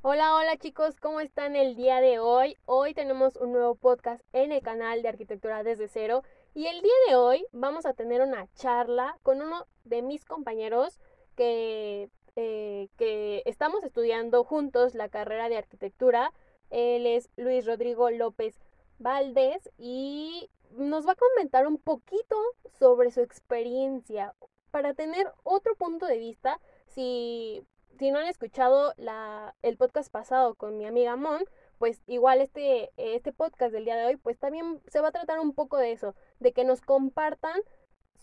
[0.00, 2.56] Hola, hola chicos, ¿cómo están el día de hoy?
[2.66, 6.22] Hoy tenemos un nuevo podcast en el canal de Arquitectura desde cero
[6.54, 11.00] y el día de hoy vamos a tener una charla con uno de mis compañeros
[11.34, 16.32] que, eh, que estamos estudiando juntos la carrera de arquitectura.
[16.70, 18.60] Él es Luis Rodrigo López
[19.00, 22.36] Valdés y nos va a comentar un poquito
[22.78, 24.32] sobre su experiencia
[24.70, 26.60] para tener otro punto de vista.
[26.86, 27.66] Si,
[27.98, 31.42] si no han escuchado la, el podcast pasado con mi amiga Mon,
[31.78, 35.40] pues igual este, este podcast del día de hoy, pues también se va a tratar
[35.40, 37.60] un poco de eso, de que nos compartan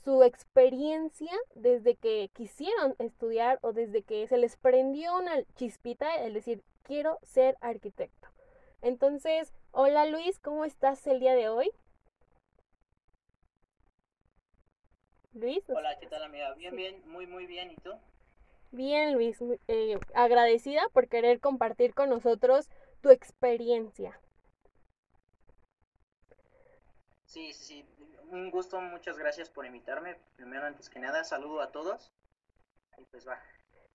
[0.03, 6.34] su experiencia desde que quisieron estudiar o desde que se les prendió una chispita, el
[6.34, 8.30] decir, quiero ser arquitecto.
[8.81, 11.72] Entonces, hola Luis, ¿cómo estás el día de hoy?
[15.34, 15.64] Luis.
[15.68, 16.53] Hola, ¿qué tal amiga?
[16.53, 17.72] Bien, bien, muy, muy bien.
[17.72, 17.92] ¿Y tú?
[18.72, 19.38] Bien, Luis.
[19.68, 22.70] Eh, agradecida por querer compartir con nosotros
[23.02, 24.20] tu experiencia.
[27.26, 27.86] Sí, sí, sí.
[28.32, 30.18] Un gusto, muchas gracias por invitarme.
[30.36, 32.12] Primero, antes que nada, saludo a todos.
[32.98, 33.40] Y pues va.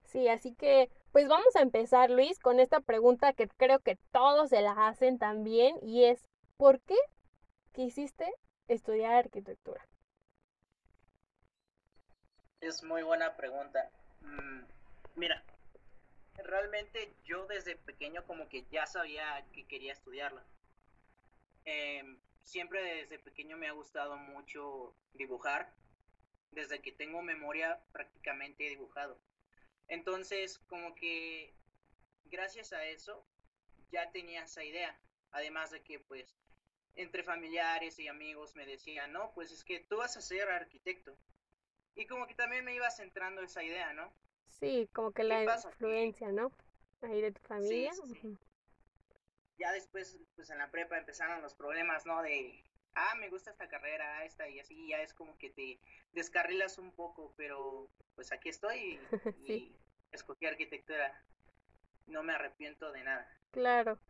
[0.04, 4.50] Sí, así que pues vamos a empezar, Luis, con esta pregunta que creo que todos
[4.50, 6.26] se la hacen también y es,
[6.56, 6.96] ¿por qué
[7.72, 8.32] quisiste
[8.68, 9.88] estudiar arquitectura?
[12.60, 13.90] Es muy buena pregunta.
[14.20, 14.64] Mm,
[15.16, 15.44] mira,
[16.44, 20.44] realmente yo desde pequeño como que ya sabía que quería estudiarla.
[21.64, 25.72] Em, siempre desde pequeño me ha gustado mucho dibujar.
[26.50, 29.20] Desde que tengo memoria prácticamente he dibujado.
[29.88, 31.54] Entonces, como que
[32.24, 33.24] gracias a eso
[33.92, 34.98] ya tenía esa idea.
[35.32, 36.36] Además de que pues
[36.96, 41.16] entre familiares y amigos me decían, no, pues es que tú vas a ser arquitecto.
[42.00, 44.10] Y como que también me iba centrando esa idea, ¿no?
[44.48, 46.50] Sí, como que la influencia, ¿no?
[47.02, 47.92] Ahí de tu familia.
[47.92, 48.38] Sí,
[49.58, 52.22] Ya después, pues en la prepa empezaron los problemas, ¿no?
[52.22, 55.78] De, ah, me gusta esta carrera, esta y así, ya es como que te
[56.12, 58.98] descarrilas un poco, pero pues aquí estoy
[59.44, 59.76] y,
[60.10, 61.22] escogí arquitectura.
[62.06, 63.28] No me arrepiento de nada.
[63.50, 64.00] Claro.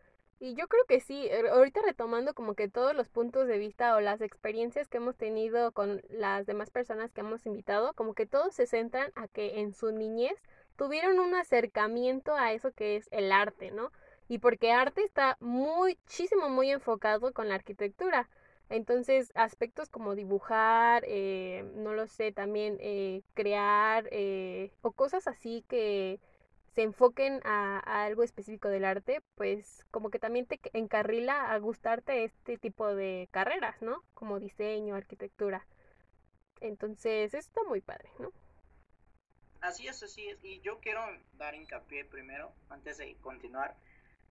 [0.43, 3.95] Y yo creo que sí, er, ahorita retomando como que todos los puntos de vista
[3.95, 8.25] o las experiencias que hemos tenido con las demás personas que hemos invitado, como que
[8.27, 10.43] todos se centran a que en su niñez
[10.77, 13.93] tuvieron un acercamiento a eso que es el arte, ¿no?
[14.29, 18.31] Y porque arte está muchísimo, muy enfocado con la arquitectura.
[18.71, 25.65] Entonces, aspectos como dibujar, eh, no lo sé, también eh, crear eh, o cosas así
[25.69, 26.19] que
[26.81, 32.25] se enfoquen a, algo específico del arte, pues como que también te encarrila a gustarte
[32.25, 34.03] este tipo de carreras, ¿no?
[34.15, 35.67] Como diseño, arquitectura.
[36.59, 38.33] Entonces, eso está muy padre, ¿no?
[39.61, 40.43] Así es, así es.
[40.43, 41.03] Y yo quiero
[41.35, 43.77] dar hincapié primero, antes de continuar,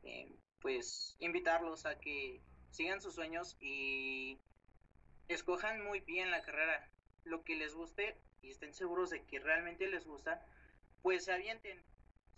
[0.01, 4.39] eh, pues invitarlos a que sigan sus sueños y
[5.27, 6.89] escojan muy bien la carrera,
[7.25, 10.43] lo que les guste y estén seguros de que realmente les gusta,
[11.03, 11.79] pues se avienten,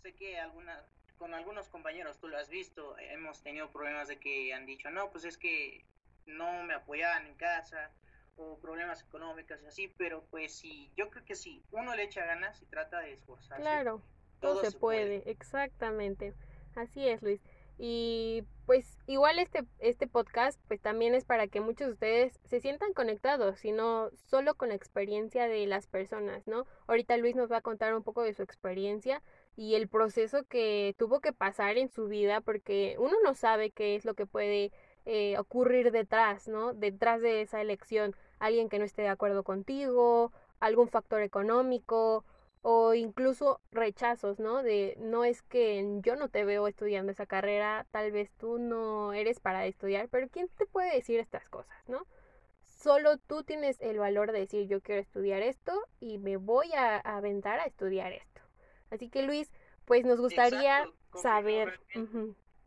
[0.02, 0.84] sé que alguna,
[1.16, 5.10] con algunos compañeros, tú lo has visto, hemos tenido problemas de que han dicho, no,
[5.10, 5.84] pues es que
[6.26, 7.90] no me apoyaban en casa
[8.36, 12.24] o problemas económicos y así, pero pues sí, yo creo que sí, uno le echa
[12.24, 13.62] ganas y trata de esforzarse.
[13.62, 14.02] Claro,
[14.40, 15.22] todo, se, puede.
[15.30, 16.34] exactamente.
[16.74, 17.40] Así es, Luis.
[17.78, 22.60] Y pues igual este, este podcast pues también es para que muchos de ustedes se
[22.60, 26.66] sientan conectados, sino solo con la experiencia de las personas, ¿no?
[26.86, 29.22] Ahorita Luis nos va a contar un poco de su experiencia,
[29.56, 33.96] y el proceso que tuvo que pasar en su vida, porque uno no sabe qué
[33.96, 34.72] es lo que puede
[35.04, 36.74] eh, ocurrir detrás, ¿no?
[36.74, 42.24] Detrás de esa elección, alguien que no esté de acuerdo contigo, algún factor económico
[42.62, 44.62] o incluso rechazos, ¿no?
[44.62, 49.12] De no es que yo no te veo estudiando esa carrera, tal vez tú no
[49.12, 52.06] eres para estudiar, pero ¿quién te puede decir estas cosas, ¿no?
[52.62, 56.98] Solo tú tienes el valor de decir yo quiero estudiar esto y me voy a
[56.98, 58.31] aventar a estudiar esto.
[58.92, 59.50] Así que Luis,
[59.86, 61.80] pues nos gustaría saber,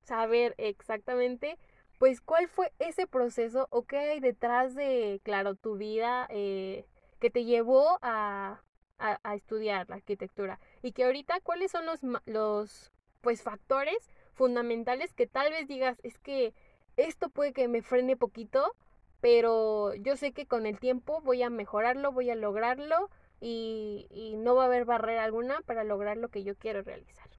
[0.04, 1.58] saber exactamente,
[2.00, 6.86] pues cuál fue ese proceso o qué hay detrás de, claro, tu vida eh,
[7.20, 8.64] que te llevó a,
[8.98, 10.60] a, a, estudiar la arquitectura.
[10.82, 12.92] Y que ahorita cuáles son los, los
[13.22, 13.98] pues factores
[14.34, 16.56] fundamentales que tal vez digas es que
[16.98, 18.76] esto puede que me frene poquito
[19.22, 23.10] pero yo sé que con el tiempo voy a mejorarlo voy a lograrlo
[23.48, 27.30] y, y no va a haber barrera alguna para lograr lo que yo quiero realizar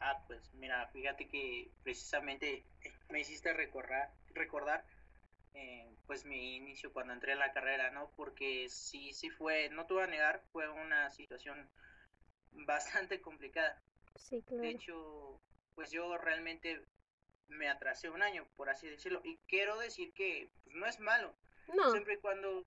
[0.00, 2.64] Ah, pues mira, fíjate que precisamente
[3.10, 4.82] me hiciste recordar, recordar
[5.52, 8.10] eh, pues mi inicio cuando entré en la carrera, ¿no?
[8.16, 11.68] Porque sí, sí fue, no te voy a negar, fue una situación
[12.52, 13.78] bastante complicada.
[14.16, 14.62] Sí, claro.
[14.62, 15.38] De hecho,
[15.74, 16.80] pues yo realmente
[17.48, 21.34] me atrasé un año, por así decirlo, y quiero decir que pues, no es malo,
[21.74, 21.90] no.
[21.90, 22.64] siempre y cuando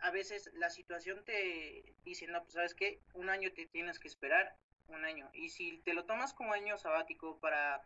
[0.00, 4.08] a veces la situación te dice, no, pues sabes qué, un año te tienes que
[4.08, 4.56] esperar
[4.88, 5.30] un año.
[5.32, 7.82] Y si te lo tomas como año sabático para,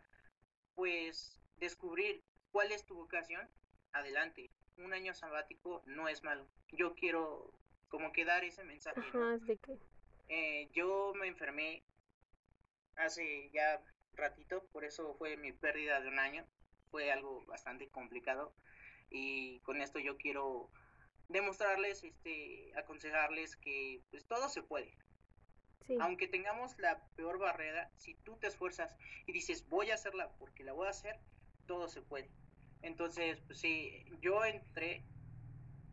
[0.75, 3.47] pues, descubrir cuál es tu vocación,
[3.91, 4.51] adelante.
[4.77, 6.47] Un año sabático no es malo.
[6.71, 7.53] Yo quiero
[7.87, 8.99] como que dar ese mensaje.
[8.99, 9.77] Ajá, ¿de qué?
[10.27, 11.83] Eh, yo me enfermé
[12.95, 13.81] hace ya
[14.13, 16.45] ratito, por eso fue mi pérdida de un año.
[16.91, 18.53] Fue algo bastante complicado
[19.09, 20.69] y con esto yo quiero
[21.29, 24.97] demostrarles, este, aconsejarles que pues todo se puede.
[25.87, 25.97] Sí.
[25.99, 28.95] Aunque tengamos la peor barrera, si tú te esfuerzas
[29.27, 31.19] y dices voy a hacerla porque la voy a hacer,
[31.67, 32.29] todo se puede.
[32.81, 35.03] Entonces, pues sí, yo entré,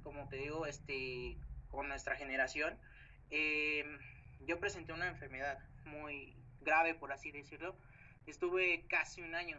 [0.02, 1.37] como te digo, este,
[1.70, 2.79] con nuestra generación,
[3.31, 3.84] eh,
[4.40, 7.76] yo presenté una enfermedad muy grave, por así decirlo.
[8.26, 9.58] Estuve casi un año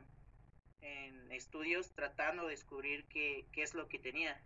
[0.81, 4.39] en estudios tratando de descubrir qué, qué es lo que tenía.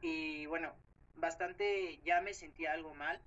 [0.00, 0.74] Y bueno,
[1.16, 3.20] bastante ya me sentía algo mal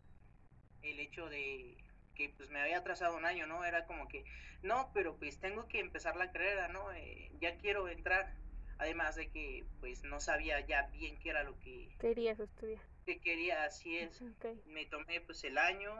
[0.81, 1.77] el hecho de
[2.15, 3.63] que pues me había atrasado un año, ¿no?
[3.63, 4.25] Era como que,
[4.63, 6.91] no, pero pues tengo que empezar la carrera, ¿no?
[6.93, 8.35] Eh, ya quiero entrar.
[8.77, 12.81] Además de que pues no sabía ya bien qué era lo que querías estudiar.
[13.05, 14.19] Que quería, así es.
[14.19, 14.59] Okay.
[14.65, 15.93] Me tomé pues el año,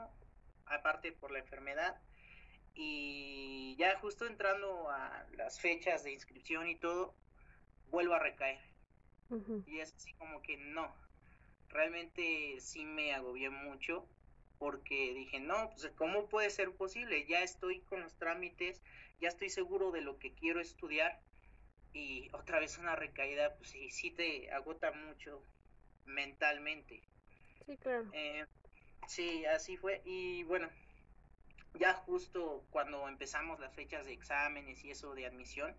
[0.66, 2.02] aparte por la enfermedad.
[2.74, 7.14] Y ya justo entrando a las fechas de inscripción y todo,
[7.92, 8.71] vuelvo a recaer.
[9.32, 9.64] Uh -huh.
[9.66, 10.94] Y es así como que no.
[11.70, 14.06] Realmente sí me agobié mucho
[14.60, 17.26] porque dije, no, pues ¿cómo puede ser posible?
[17.26, 18.84] Ya estoy con los trámites,
[19.20, 21.20] ya estoy seguro de lo que quiero estudiar
[21.94, 25.44] y otra vez una recaída, pues sí, sí te agota mucho
[26.06, 27.02] mentalmente.
[27.66, 28.10] Sí, claro.
[28.14, 28.46] Eh,
[29.08, 30.02] sí, así fue.
[30.06, 30.70] Y bueno,
[31.80, 35.76] ya justo cuando empezamos las fechas de exámenes y eso de admisión,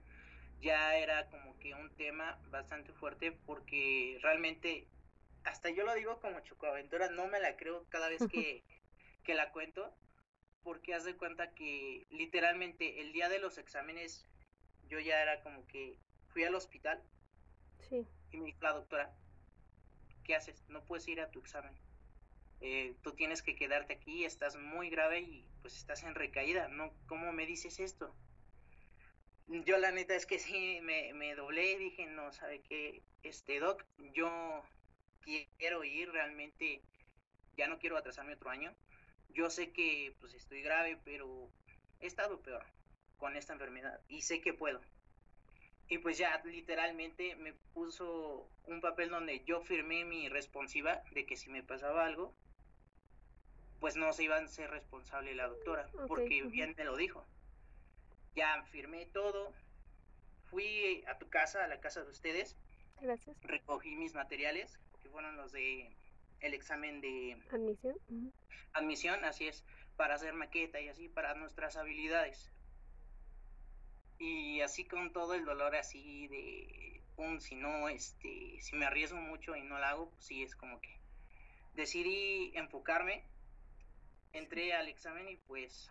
[0.62, 4.86] ya era como que un tema bastante fuerte porque realmente
[5.44, 8.62] hasta yo lo digo como chocoaventura, no me la creo cada vez que,
[9.24, 9.92] que la cuento,
[10.62, 14.24] porque haz de cuenta que literalmente el día de los exámenes
[14.88, 15.98] yo ya era como que
[16.28, 17.02] fui al hospital
[17.88, 18.06] sí.
[18.30, 19.14] y me dijo la doctora,
[20.24, 20.64] ¿qué haces?
[20.68, 21.74] No puedes ir a tu examen.
[22.60, 26.92] Eh, tú tienes que quedarte aquí, estás muy grave y pues estás en recaída, ¿no?
[27.06, 28.14] ¿Cómo me dices esto?
[29.52, 33.02] Yo la neta es que sí, me, me doblé y dije, no, ¿sabe qué?
[33.22, 33.84] Este, Doc,
[34.14, 34.64] yo
[35.58, 36.80] quiero ir realmente,
[37.56, 38.74] ya no quiero atrasarme otro año.
[39.28, 41.50] Yo sé que pues estoy grave, pero
[42.00, 42.64] he estado peor
[43.18, 44.80] con esta enfermedad y sé que puedo.
[45.88, 51.36] Y pues ya literalmente me puso un papel donde yo firmé mi responsiva de que
[51.36, 52.34] si me pasaba algo,
[53.80, 56.50] pues no se iba a ser responsable la doctora, okay, porque uh -huh.
[56.50, 57.26] bien me lo dijo.
[58.34, 59.52] Ya firmé todo,
[60.50, 62.56] fui a tu casa, a la casa de ustedes,
[63.00, 63.36] Gracias.
[63.42, 65.90] recogí mis materiales, que fueron los de
[66.40, 67.96] el examen de admisión.
[68.08, 68.32] Uh -huh.
[68.72, 69.64] Admisión, así es,
[69.96, 72.50] para hacer maqueta y así para nuestras habilidades.
[74.18, 79.18] Y así con todo el dolor así de un si no, este, si me arriesgo
[79.18, 80.96] mucho y no lo hago, pues sí es como que
[81.74, 83.24] decidí enfocarme,
[84.32, 85.90] entré al examen y pues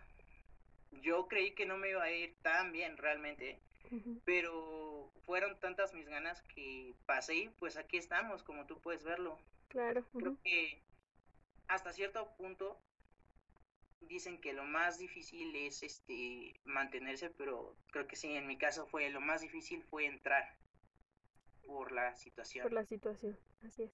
[1.00, 4.20] yo creí que no me iba a ir tan bien realmente, uh -huh.
[4.24, 9.38] pero fueron tantas mis ganas que pasé y pues aquí estamos, como tú puedes verlo.
[9.68, 10.00] Claro.
[10.00, 10.20] Uh -huh.
[10.20, 10.82] Creo que
[11.68, 12.78] hasta cierto punto
[14.00, 18.86] dicen que lo más difícil es este mantenerse, pero creo que sí, en mi caso
[18.86, 20.44] fue lo más difícil fue entrar
[21.64, 22.64] por la situación.
[22.64, 23.92] Por la situación, así es.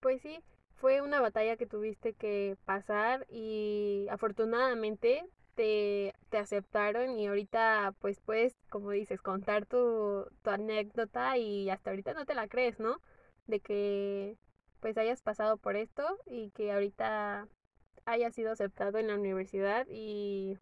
[0.00, 0.42] Pues sí,
[0.76, 5.24] fue una batalla que tuviste que pasar y afortunadamente
[5.60, 12.24] te, aceptaron y ahorita pues puedes, como dices, contar tu, anécdota y hasta ahorita no
[12.24, 13.00] te la crees, ¿no?
[13.46, 14.38] De que
[14.80, 17.46] pues hayas pasado por esto y que ahorita
[18.06, 20.56] haya sido aceptado en la universidad y,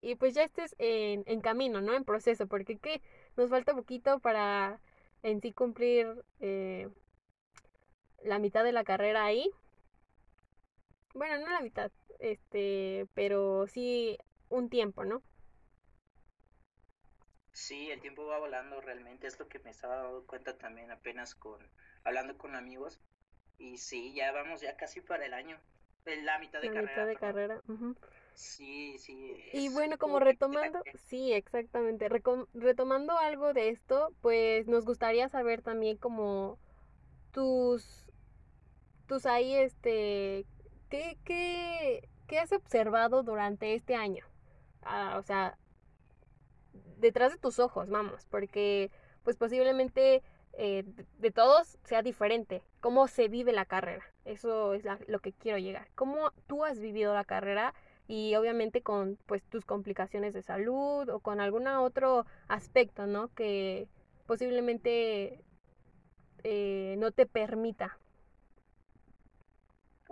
[0.00, 1.94] y pues ya estés en, en camino, ¿no?
[1.94, 3.02] En proceso, porque ¿qué?
[3.36, 4.80] Nos falta poquito para
[5.22, 6.88] en sí cumplir eh,
[8.24, 9.50] la mitad de la carrera ahí.
[11.14, 15.22] Bueno, no la mitad, este, pero sí un tiempo, ¿no?
[17.52, 21.34] Sí, el tiempo va volando realmente, es lo que me estaba dando cuenta también apenas
[21.34, 21.60] con
[22.04, 23.00] hablando con amigos.
[23.58, 25.60] Y sí, ya vamos ya casi para el año,
[26.04, 26.92] la mitad de la carrera.
[26.92, 27.62] mitad de carrera.
[28.34, 29.36] Sí, sí.
[29.52, 35.98] Y bueno, como retomando, sí, exactamente, retomando algo de esto, pues nos gustaría saber también
[35.98, 36.58] como
[37.32, 38.06] tus,
[39.06, 40.46] tus ahí, este,
[40.92, 44.26] ¿qué, qué, qué has observado durante este año?
[44.82, 45.56] Ah, o sea,
[46.98, 48.90] detrás de tus ojos, vamos, porque
[49.22, 50.22] pues posiblemente
[50.52, 50.84] eh,
[51.18, 52.62] de todos sea diferente.
[52.80, 54.04] Cómo se vive la carrera.
[54.26, 55.88] Eso es lo que quiero llegar.
[55.94, 57.72] Cómo tú has vivido la carrera
[58.06, 63.28] y obviamente con pues tus complicaciones de salud o con algún otro aspecto, ¿no?
[63.34, 63.88] Que
[64.26, 65.42] posiblemente
[66.44, 67.98] eh, no te permita.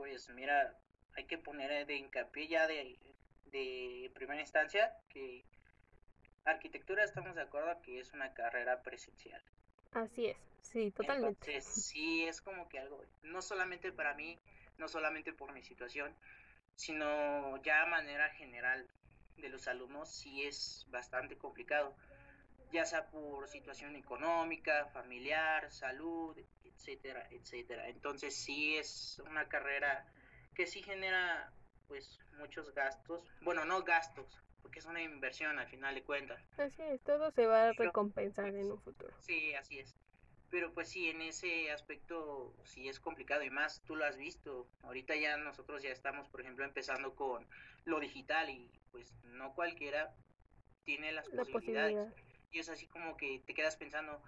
[0.00, 0.74] Pues mira,
[1.14, 2.98] hay que poner de hincapié ya de,
[3.52, 5.44] de primera instancia que
[6.46, 9.42] arquitectura estamos de acuerdo que es una carrera presencial.
[9.92, 11.54] Así es, sí, totalmente.
[11.54, 14.38] Entonces, sí, es como que algo, no solamente para mí,
[14.78, 16.16] no solamente por mi situación,
[16.76, 18.88] sino ya a manera general
[19.36, 21.94] de los alumnos, sí es bastante complicado,
[22.72, 26.38] ya sea por situación económica, familiar, salud,
[26.80, 27.88] etcétera, etcétera.
[27.88, 30.06] Entonces, sí es una carrera
[30.54, 31.52] que sí genera
[31.86, 36.40] pues muchos gastos, bueno, no gastos, porque es una inversión al final de cuentas.
[36.56, 39.12] Así es, todo se va a recompensar en un futuro.
[39.20, 39.96] Sí, así es.
[40.50, 44.68] Pero pues sí, en ese aspecto sí es complicado y más tú lo has visto.
[44.82, 47.46] Ahorita ya nosotros ya estamos, por ejemplo, empezando con
[47.84, 50.14] lo digital y pues no cualquiera
[50.84, 52.12] tiene las posibilidades.
[52.50, 54.22] Y es así como que te quedas pensando,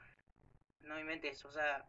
[0.80, 1.88] no me mentes, o sea,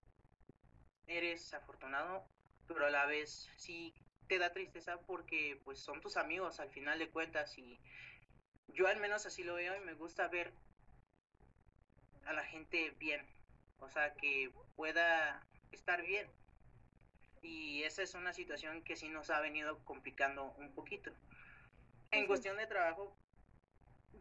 [1.07, 2.25] eres afortunado,
[2.67, 3.93] pero a la vez sí
[4.27, 7.79] te da tristeza porque pues son tus amigos al final de cuentas y
[8.67, 10.53] yo al menos así lo veo y me gusta ver
[12.25, 13.25] a la gente bien,
[13.79, 16.29] o sea, que pueda estar bien.
[17.41, 21.11] Y esa es una situación que sí nos ha venido complicando un poquito.
[22.11, 23.17] En cuestión de trabajo,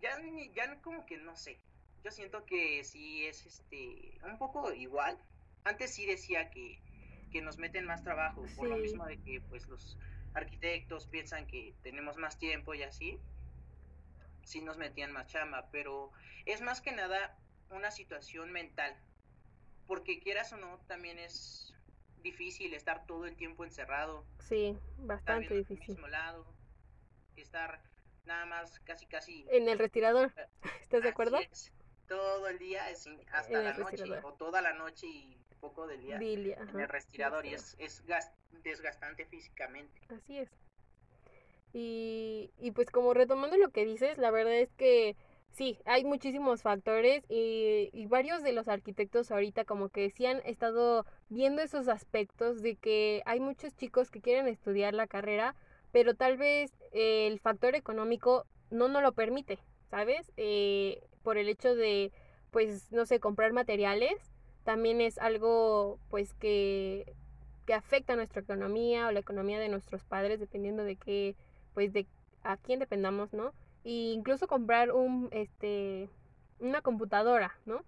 [0.00, 0.20] ya,
[0.54, 1.60] ya como que no sé.
[2.02, 5.16] Yo siento que sí es este un poco igual.
[5.64, 6.81] Antes sí decía que,
[7.31, 9.99] que nos meten más trabajo, por lo mismo de que pues los
[10.35, 13.21] arquitectos piensan que tenemos más tiempo y así
[14.45, 16.11] sí nos metían más chamba, pero
[16.47, 17.37] es más que nada
[17.71, 18.97] una situación mental,
[19.87, 21.75] porque quieras o no, también es
[22.23, 24.26] difícil estar todo el tiempo encerrado.
[24.40, 25.88] Sí, bastante difícil.
[25.88, 26.47] mismo lado,
[27.37, 27.83] estar
[28.25, 29.47] nada más casi casi...
[29.50, 30.33] En el respirador,
[30.81, 31.38] ¿estás de acuerdo?
[32.07, 32.85] Todo el día,
[33.33, 37.54] hasta la noche, o toda la noche y poco del día en el respirador, y
[37.54, 38.02] es, es
[38.64, 40.00] desgastante físicamente.
[40.09, 40.50] Así es.
[41.73, 45.16] Y, y pues como retomando lo que dices, la verdad es que
[45.52, 50.42] sí, hay muchísimos factores y, y, varios de los arquitectos ahorita como que sí han
[50.45, 55.54] estado viendo esos aspectos de que hay muchos chicos que quieren estudiar la carrera,
[55.92, 60.33] pero tal vez el factor económico no nos lo permite, ¿sabes?
[60.37, 62.11] Eh, por el hecho de,
[62.50, 64.31] pues, no sé, comprar materiales,
[64.64, 67.14] también es algo, pues, que,
[67.66, 71.37] que afecta a nuestra economía o la economía de nuestros padres, dependiendo de qué
[71.75, 72.07] pues de
[72.42, 73.52] a quién dependamos, ¿no?
[73.85, 76.09] E incluso comprar un, este,
[76.59, 77.85] una computadora, ¿no?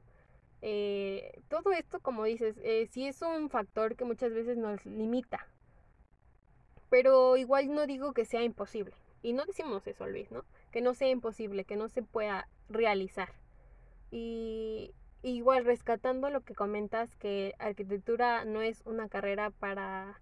[0.62, 5.47] Eh, todo esto, como dices, eh, sí es un factor que muchas veces nos limita.
[6.88, 8.95] Pero igual no digo que sea imposible.
[9.23, 10.45] Y no decimos eso, Luis, ¿no?
[10.71, 13.33] Que no sea imposible, que no se pueda realizar.
[14.11, 14.95] Y
[15.31, 20.21] igual rescatando lo que comentas, que arquitectura no es una carrera para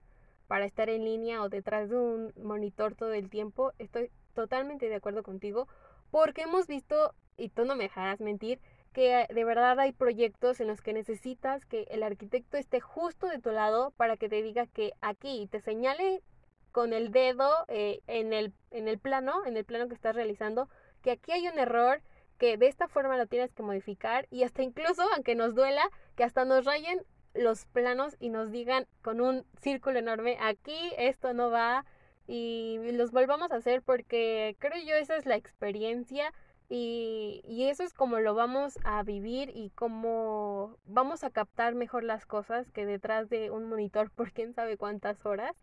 [0.53, 4.97] para estar en línea o detrás de un monitor todo el tiempo, estoy totalmente de
[4.97, 5.67] acuerdo contigo,
[6.11, 8.61] porque hemos visto, y tú no me dejarás mentir,
[8.93, 13.39] que de verdad hay proyectos en los que necesitas que el arquitecto esté justo de
[13.39, 16.23] tu lado para que te diga que aquí te señale
[16.71, 20.69] con el dedo eh, en, el, en el plano, en el plano que estás realizando,
[21.01, 22.03] que aquí hay un error,
[22.43, 26.25] que de esta forma lo tienes que modificar y hasta incluso, aunque nos duela, que
[26.25, 27.01] hasta nos rayen
[27.35, 31.85] los planos y nos digan con un círculo enorme, aquí esto no va
[32.27, 36.35] y los volvamos a hacer porque creo yo esa es la experiencia
[36.69, 42.03] y, y eso es como lo vamos a vivir y como vamos a captar mejor
[42.03, 45.55] las cosas que detrás de un monitor por quién sabe cuántas horas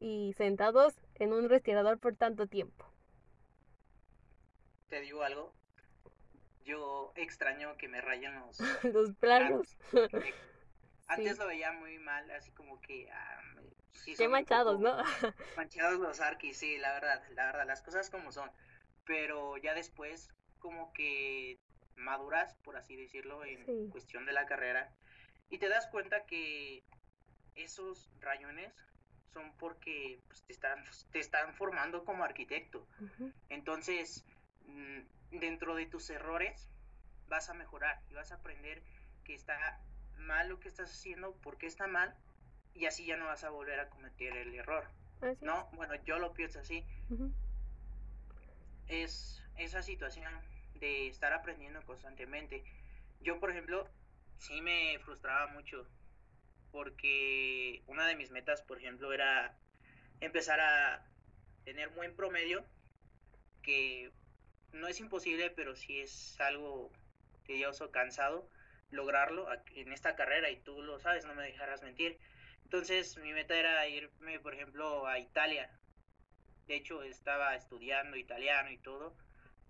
[0.00, 2.84] y sentados en un respirador por tanto tiempo.
[4.90, 5.54] Te digo algo,
[6.70, 8.58] yo extraño que me rayen los,
[8.94, 9.76] los planos.
[11.08, 13.10] Antes lo veía muy mal, así como que...
[13.10, 13.42] Ah,
[13.92, 14.96] sí Qué manchados, ¿no?
[15.56, 18.50] manchados los arquis, sí, la verdad, la verdad, las cosas como son.
[19.04, 20.28] Pero ya después
[20.60, 21.58] como que
[21.96, 24.94] maduras, por así decirlo, en cuestión de la carrera.
[25.48, 26.84] Y te das cuenta que
[27.56, 28.72] esos rayones
[29.32, 32.86] son porque pues, te, están, te están formando como arquitecto.
[33.48, 34.24] Entonces,
[34.66, 35.00] mm,
[35.30, 36.68] dentro de tus errores,
[37.28, 38.82] vas a mejorar y vas a aprender
[39.24, 39.80] que está
[40.18, 42.14] mal lo que estás haciendo, porque está mal,
[42.74, 44.84] y así ya no vas a volver a cometer el error.
[45.42, 45.68] ¿No?
[45.72, 46.84] Bueno, yo lo pienso así.
[48.88, 50.32] Es esa situación
[50.76, 52.64] de estar aprendiendo constantemente.
[53.20, 53.86] Yo, por ejemplo,
[54.38, 55.86] sí me frustraba mucho
[56.72, 59.54] porque una de mis metas, por ejemplo, era
[60.20, 61.04] empezar a
[61.64, 62.64] tener buen promedio,
[63.62, 64.10] que
[64.72, 66.90] no es imposible, pero sí es algo
[67.46, 68.48] tedioso, cansado
[68.90, 72.18] lograrlo en esta carrera y tú lo sabes, no me dejarás mentir.
[72.64, 75.70] Entonces mi meta era irme, por ejemplo, a Italia.
[76.66, 79.16] De hecho, estaba estudiando italiano y todo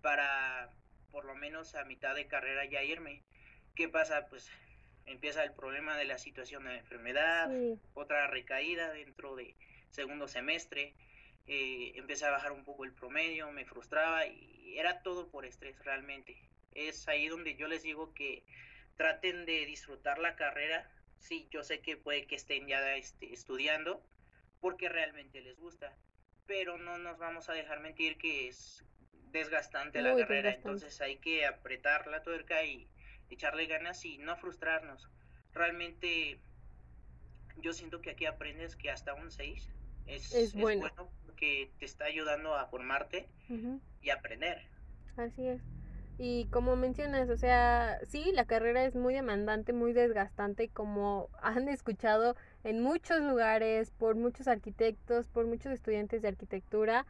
[0.02, 0.70] para
[1.10, 3.22] por lo menos a mitad de carrera ya irme.
[3.74, 4.26] ¿Qué pasa?
[4.28, 4.50] Pues
[5.06, 7.50] empieza el problema de la situación de la enfermedad,
[7.94, 9.56] otra recaída dentro de
[9.90, 10.94] segundo semestre,
[11.46, 15.78] eh, empecé a bajar un poco el promedio, me frustraba y era todo por estrés
[15.84, 16.36] realmente.
[16.72, 18.44] Es ahí donde yo les digo que
[18.96, 20.90] traten de disfrutar la carrera.
[21.18, 24.02] Sí, yo sé que puede que estén ya este, estudiando
[24.60, 25.96] porque realmente les gusta,
[26.46, 28.84] pero no nos vamos a dejar mentir que es
[29.32, 32.88] desgastante la carrera, entonces hay que apretar la tuerca y
[33.30, 35.08] echarle ganas y no frustrarnos.
[35.52, 36.40] Realmente
[37.58, 39.70] yo siento que aquí aprendes que hasta un 6
[40.06, 40.90] es, bueno.
[41.40, 43.26] Porque te está ayudando a formarte
[44.02, 44.58] y aprender.
[45.16, 45.62] Así es.
[46.18, 51.68] Y como mencionas, o sea, sí, la carrera es muy demandante, muy desgastante, como han
[51.68, 57.06] escuchado en muchos lugares, por muchos arquitectos, por muchos estudiantes de arquitectura,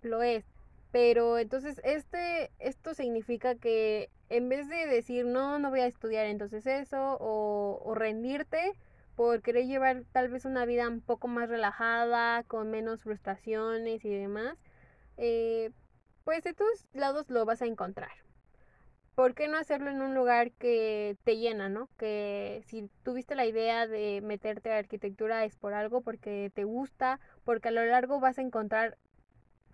[0.00, 0.46] lo es.
[0.90, 6.26] Pero entonces este, esto significa que en vez de decir no, no voy a estudiar
[6.26, 8.72] entonces eso o, o rendirte
[9.16, 14.10] por querer llevar tal vez una vida un poco más relajada, con menos frustraciones y
[14.10, 14.56] demás,
[15.16, 15.70] eh,
[16.24, 18.12] pues de todos lados lo vas a encontrar.
[19.14, 21.88] ¿Por qué no hacerlo en un lugar que te llena, no?
[21.96, 27.20] Que si tuviste la idea de meterte a arquitectura es por algo, porque te gusta,
[27.44, 28.98] porque a lo largo vas a encontrar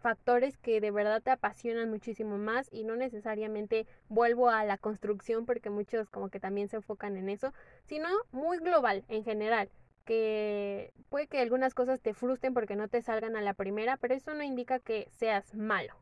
[0.00, 5.46] factores que de verdad te apasionan muchísimo más y no necesariamente vuelvo a la construcción
[5.46, 7.52] porque muchos como que también se enfocan en eso,
[7.84, 9.70] sino muy global en general,
[10.04, 14.14] que puede que algunas cosas te frustren porque no te salgan a la primera, pero
[14.14, 15.94] eso no indica que seas malo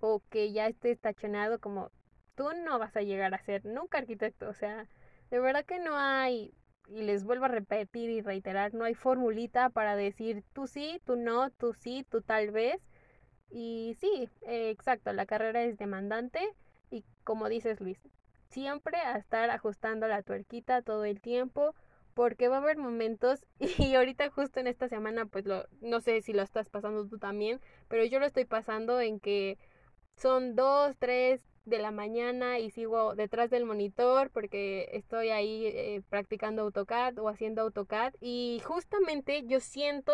[0.00, 1.90] o que ya estés tachonado como
[2.34, 4.88] tú no vas a llegar a ser nunca arquitecto, o sea,
[5.30, 6.52] de verdad que no hay
[6.88, 11.16] y les vuelvo a repetir y reiterar, no hay formulita para decir tú sí, tú
[11.16, 12.80] no, tú sí, tú tal vez
[13.54, 16.40] y sí, eh, exacto, la carrera es demandante
[16.90, 18.00] y como dices Luis,
[18.48, 21.72] siempre a estar ajustando la tuerquita todo el tiempo
[22.14, 23.46] porque va a haber momentos
[23.78, 27.18] y ahorita justo en esta semana pues lo no sé si lo estás pasando tú
[27.18, 29.56] también, pero yo lo estoy pasando en que
[30.16, 36.02] son dos, tres de la mañana y sigo detrás del monitor porque estoy ahí eh,
[36.10, 40.12] practicando AutoCAD o haciendo AutoCAD y justamente yo siento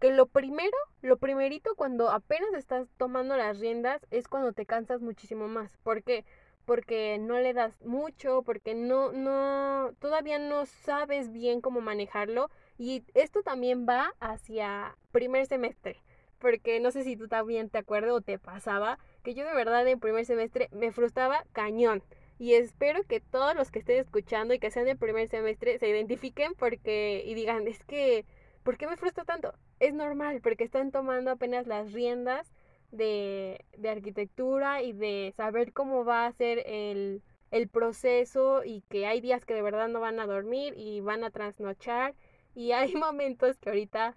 [0.00, 5.02] que lo primero, lo primerito cuando apenas estás tomando las riendas es cuando te cansas
[5.02, 5.70] muchísimo más.
[5.82, 6.24] ¿Por qué?
[6.64, 12.50] Porque no le das mucho, porque no, no, todavía no sabes bien cómo manejarlo.
[12.78, 16.02] Y esto también va hacia primer semestre.
[16.38, 19.86] Porque no sé si tú también te acuerdas o te pasaba que yo de verdad
[19.86, 22.02] en primer semestre me frustraba cañón.
[22.38, 25.90] Y espero que todos los que estén escuchando y que sean de primer semestre se
[25.90, 28.24] identifiquen porque y digan, es que
[28.70, 29.52] ¿Por qué me frustra tanto?
[29.80, 32.52] Es normal, porque están tomando apenas las riendas
[32.92, 39.08] de, de arquitectura y de saber cómo va a ser el, el proceso y que
[39.08, 42.14] hay días que de verdad no van a dormir y van a trasnochar
[42.54, 44.16] y hay momentos que ahorita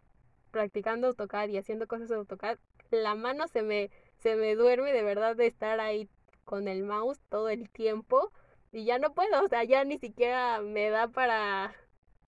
[0.52, 2.60] practicando AutoCAD y haciendo cosas de AutoCAD,
[2.92, 3.90] la mano se me,
[4.20, 6.08] se me duerme de verdad de estar ahí
[6.46, 8.32] con el mouse todo el tiempo
[8.72, 11.74] y ya no puedo, o sea, ya ni siquiera me da para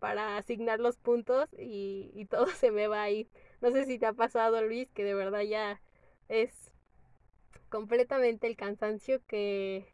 [0.06, 3.28] para asignar los puntos y, todo se me va ahí.
[3.60, 5.82] No sé si te ha pasado, Luis, que de verdad ya
[6.30, 6.72] es
[7.70, 9.92] completamente el cansancio que,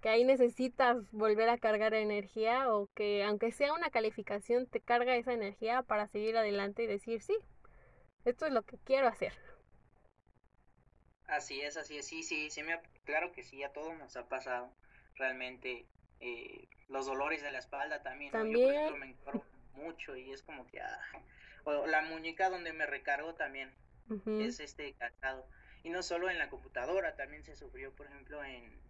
[0.00, 5.14] que ahí necesitas volver a cargar energía o que aunque sea una calificación te carga
[5.14, 7.36] esa energía para seguir adelante y decir sí,
[8.24, 9.34] esto es lo que quiero hacer.
[11.28, 14.28] Así es, así es, sí, sí, sí, me claro que sí, a todos nos ha
[14.28, 14.72] pasado
[15.14, 15.86] realmente
[16.20, 18.32] eh, los dolores de la espalda también.
[18.32, 18.58] También.
[18.58, 20.80] Yo, por ejemplo, me encargo mucho y es como que...
[20.80, 21.00] Ah,
[21.64, 23.74] o la muñeca donde me recargo también
[24.26, 25.46] es este cansado.
[25.82, 28.80] Y no solo en la computadora, también se sufrió, por ejemplo, en,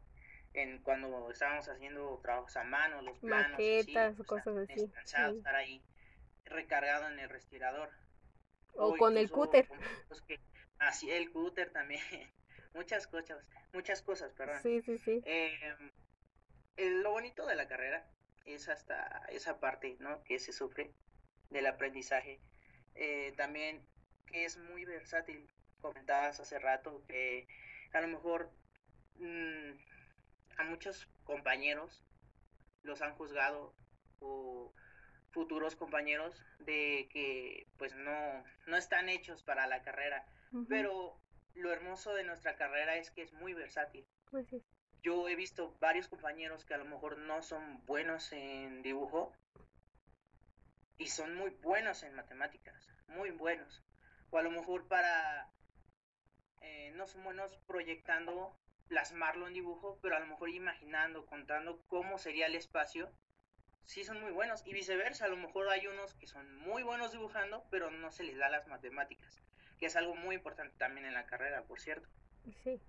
[0.54, 4.90] en cuando estábamos haciendo trabajos a mano, los planos, maquetas, o cosas así.
[5.04, 5.82] estar ahí
[6.44, 7.90] recargado en el respirador.
[8.74, 9.68] O, con el cúter.
[10.78, 12.00] así, el cúter también.
[12.74, 14.62] muchas cosas, muchas cosas, perdón.
[14.62, 15.22] Sí, sí, sí.
[15.24, 15.90] Em,
[16.78, 18.08] lo bonito de la carrera
[18.44, 20.22] es hasta esa parte, ¿no?
[20.24, 20.92] Que se sufre
[21.50, 22.40] del aprendizaje.
[22.94, 23.86] Eh, también
[24.26, 25.50] que es muy versátil.
[25.80, 27.46] Comentabas hace rato que
[27.92, 28.50] a lo mejor
[29.16, 29.70] mm,
[30.58, 32.04] a muchos compañeros
[32.82, 33.74] los han juzgado
[34.20, 34.72] o
[35.30, 40.26] futuros compañeros de que pues no, no están hechos para la carrera.
[40.68, 41.20] Pero
[41.54, 44.06] lo hermoso de nuestra carrera es que es muy versátil.
[44.30, 44.48] Pues
[45.02, 49.32] Yo he visto varios compañeros que a lo mejor no son buenos en dibujo
[50.98, 53.82] y son muy buenos en matemáticas, muy buenos.
[54.30, 55.50] O a lo mejor para,
[56.60, 58.58] eh, no son buenos proyectando,
[58.88, 63.12] plasmarlo en dibujo, pero a lo mejor imaginando, contando cómo sería el espacio
[63.88, 64.62] sí son muy buenos.
[64.66, 68.22] Y viceversa, a lo mejor hay unos que son muy buenos dibujando, pero no se
[68.22, 69.42] les da las matemáticas,
[69.78, 72.08] que es algo muy importante también en la carrera, por cierto.
[72.62, 72.80] Sí.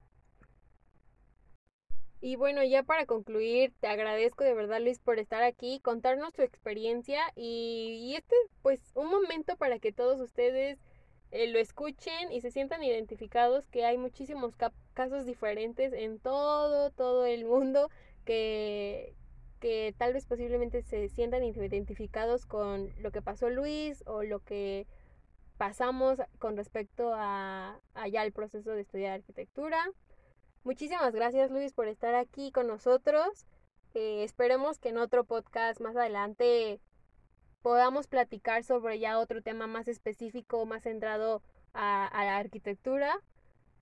[2.21, 6.41] Y bueno, ya para concluir, te agradezco de verdad Luis por estar aquí, contarnos tu
[6.41, 10.79] experiencia y, y este pues un momento para que todos ustedes
[11.32, 14.55] eh, lo escuchen y se sientan identificados, que hay muchísimos
[14.93, 17.89] casos diferentes en todo, todo el mundo
[18.25, 19.15] que,
[19.62, 24.88] que tal vez posiblemente se sientan identificados con lo que pasó Luis o lo que
[25.58, 29.89] pasamos con respecto a allá el proceso de estudiar arquitectura.
[30.63, 33.45] Muchísimas gracias Luis por estar aquí con nosotros.
[33.93, 36.82] Eh, esperemos que en otro podcast más adelante
[37.62, 41.41] podamos platicar sobre ya otro tema más específico, más centrado
[41.74, 43.22] a, a la arquitectura.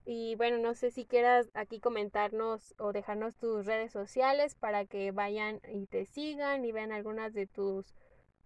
[0.06, 5.12] Y bueno, no sé si quieras aquí comentarnos o dejarnos tus redes sociales para que
[5.12, 7.94] vayan y te sigan y vean algunas de tus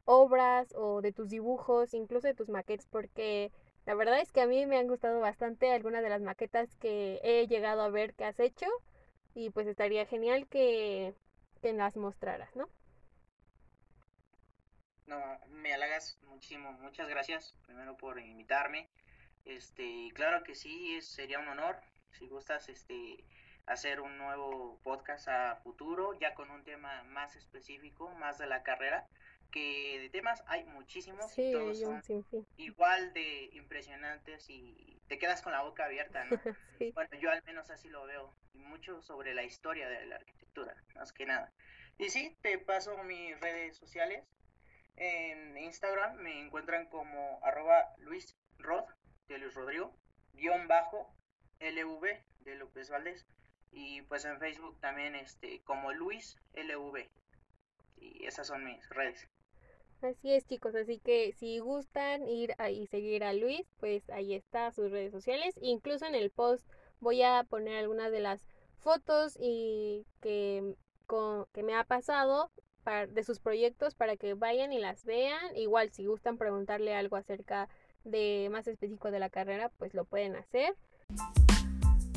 [0.05, 3.51] obras o de tus dibujos, incluso de tus maquetas, porque
[3.85, 7.19] la verdad es que a mí me han gustado bastante algunas de las maquetas que
[7.23, 8.67] he llegado a ver que has hecho
[9.33, 11.15] y pues estaría genial que,
[11.61, 12.69] que las mostraras, ¿no?
[15.07, 18.89] No, me halagas muchísimo, muchas gracias primero por invitarme.
[19.45, 21.81] Este, claro que sí, sería un honor.
[22.11, 23.25] Si gustas este
[23.65, 28.63] hacer un nuevo podcast a futuro, ya con un tema más específico, más de la
[28.63, 29.07] carrera,
[29.51, 32.01] que de temas hay muchísimos y todos son
[32.57, 36.31] igual de impresionantes y te quedas con la boca abierta, ¿no?
[36.95, 40.75] Bueno, yo al menos así lo veo, y mucho sobre la historia de la arquitectura,
[40.95, 41.51] más que nada.
[41.99, 44.25] Y sí, te paso mis redes sociales.
[44.95, 48.85] En Instagram me encuentran como arroba Luis Rod,
[49.27, 49.95] de Luis Rodrigo,
[50.33, 51.15] guion bajo
[51.59, 52.03] LV
[52.39, 53.27] de López Valdés
[53.71, 57.09] y pues en Facebook también este como Luis LV
[57.97, 59.27] y esas son mis redes.
[60.01, 64.71] Así es chicos, así que si gustan ir y seguir a Luis, pues ahí está
[64.71, 66.67] sus redes sociales, incluso en el post
[66.99, 68.41] voy a poner algunas de las
[68.79, 70.75] fotos y que,
[71.53, 72.51] que me ha pasado
[73.09, 75.55] de sus proyectos para que vayan y las vean.
[75.55, 77.69] Igual si gustan preguntarle algo acerca
[78.03, 80.75] de más específico de la carrera, pues lo pueden hacer.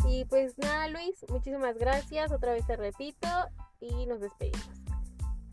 [0.08, 2.32] Y pues nada, Luis, muchísimas gracias.
[2.32, 3.28] Otra vez te repito
[3.80, 4.83] y nos despedimos.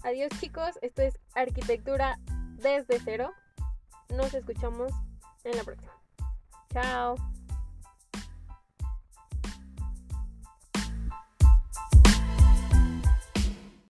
[0.04, 2.18] Adiós chicos, esto es Arquitectura
[2.58, 3.32] desde cero.
[4.10, 4.92] Nos escuchamos
[5.44, 5.94] en la próxima.
[6.74, 7.16] Chao.